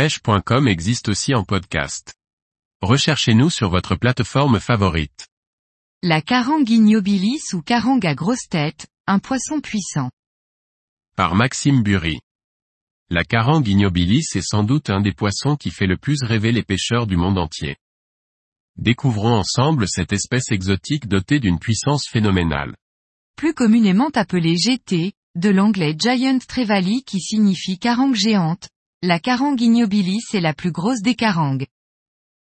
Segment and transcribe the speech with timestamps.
[0.00, 2.14] pêche.com existe aussi en podcast.
[2.80, 5.28] Recherchez-nous sur votre plateforme favorite.
[6.02, 10.10] La carangue ignobilis ou carangue à grosse tête, un poisson puissant.
[11.16, 12.18] Par Maxime Bury.
[13.10, 16.62] La carangue ignobilis est sans doute un des poissons qui fait le plus rêver les
[16.62, 17.76] pêcheurs du monde entier.
[18.76, 22.74] Découvrons ensemble cette espèce exotique dotée d'une puissance phénoménale.
[23.36, 28.70] Plus communément appelée GT, de l'anglais Giant Trevally qui signifie carangue géante,
[29.02, 31.66] la carangue ignobilis est la plus grosse des carangues.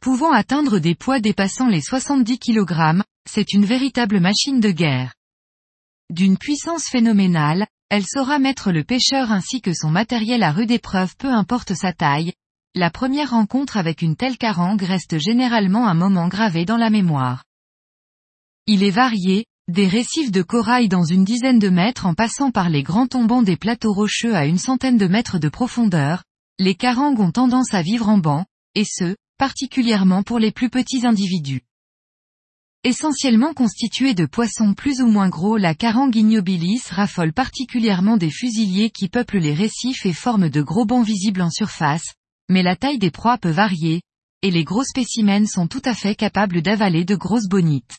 [0.00, 5.14] Pouvant atteindre des poids dépassant les 70 kg, c'est une véritable machine de guerre.
[6.10, 11.16] D'une puissance phénoménale, elle saura mettre le pêcheur ainsi que son matériel à rude épreuve
[11.16, 12.32] peu importe sa taille.
[12.76, 17.42] La première rencontre avec une telle carangue reste généralement un moment gravé dans la mémoire.
[18.66, 22.68] Il est varié, des récifs de corail dans une dizaine de mètres en passant par
[22.68, 26.22] les grands tombants des plateaux rocheux à une centaine de mètres de profondeur,
[26.58, 28.44] les carangues ont tendance à vivre en banc,
[28.74, 31.62] et ce, particulièrement pour les plus petits individus.
[32.84, 38.90] Essentiellement constituée de poissons plus ou moins gros la carangue ignobilis raffole particulièrement des fusiliers
[38.90, 42.14] qui peuplent les récifs et forment de gros bancs visibles en surface,
[42.48, 44.02] mais la taille des proies peut varier,
[44.42, 47.98] et les gros spécimens sont tout à fait capables d'avaler de grosses bonites.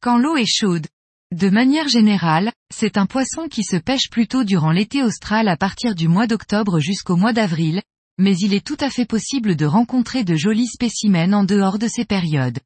[0.00, 0.86] Quand l'eau est chaude,
[1.32, 5.94] de manière générale, c'est un poisson qui se pêche plutôt durant l'été austral à partir
[5.94, 7.80] du mois d'octobre jusqu'au mois d'avril,
[8.18, 11.88] mais il est tout à fait possible de rencontrer de jolis spécimens en dehors de
[11.88, 12.58] ces périodes.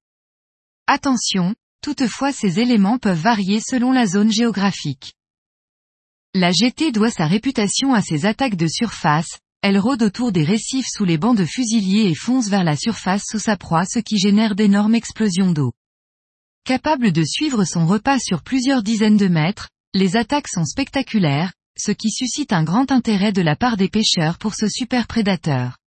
[0.89, 5.15] Attention, toutefois ces éléments peuvent varier selon la zone géographique.
[6.35, 10.89] La GT doit sa réputation à ses attaques de surface, elle rôde autour des récifs
[10.89, 14.19] sous les bancs de fusiliers et fonce vers la surface sous sa proie ce qui
[14.19, 15.73] génère d'énormes explosions d'eau.
[16.67, 21.93] Capable de suivre son repas sur plusieurs dizaines de mètres, les attaques sont spectaculaires, ce
[21.93, 25.79] qui suscite un grand intérêt de la part des pêcheurs pour ce super prédateur.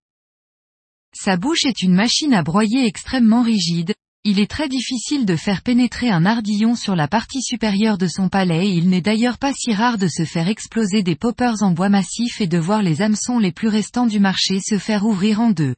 [1.14, 5.64] Sa bouche est une machine à broyer extrêmement rigide, il est très difficile de faire
[5.64, 9.52] pénétrer un ardillon sur la partie supérieure de son palais et il n'est d'ailleurs pas
[9.52, 13.02] si rare de se faire exploser des poppers en bois massif et de voir les
[13.02, 15.76] hameçons les plus restants du marché se faire ouvrir en deux.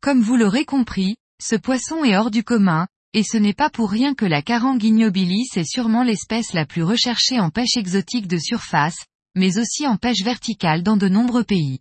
[0.00, 3.90] Comme vous l'aurez compris, ce poisson est hors du commun, et ce n'est pas pour
[3.90, 8.38] rien que la carangue ignobilis est sûrement l'espèce la plus recherchée en pêche exotique de
[8.38, 8.98] surface,
[9.36, 11.78] mais aussi en pêche verticale dans de nombreux pays.